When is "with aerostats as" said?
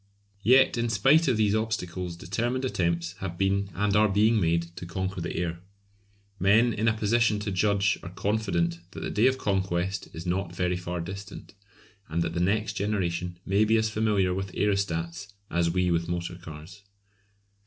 14.33-15.69